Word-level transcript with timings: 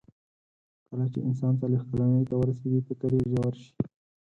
کله 0.87 1.05
چې 1.13 1.19
انسان 1.27 1.53
څلوېښت 1.61 1.87
کلنۍ 1.91 2.23
ته 2.29 2.35
ورسیږي، 2.37 2.81
فکر 2.87 3.09
یې 3.17 3.23
ژور 3.31 3.53
شي. 3.61 3.71